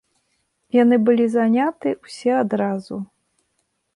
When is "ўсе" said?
2.05-2.31